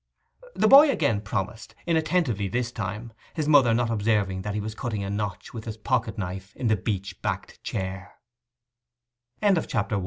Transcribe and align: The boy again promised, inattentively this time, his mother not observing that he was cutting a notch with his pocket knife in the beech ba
The 0.55 0.67
boy 0.67 0.89
again 0.89 1.21
promised, 1.21 1.75
inattentively 1.85 2.47
this 2.47 2.71
time, 2.71 3.13
his 3.35 3.47
mother 3.47 3.71
not 3.71 3.91
observing 3.91 4.41
that 4.41 4.55
he 4.55 4.59
was 4.59 4.73
cutting 4.73 5.03
a 5.03 5.11
notch 5.11 5.53
with 5.53 5.65
his 5.65 5.77
pocket 5.77 6.17
knife 6.17 6.55
in 6.55 6.69
the 6.69 6.75
beech 6.75 7.21
ba 7.21 7.37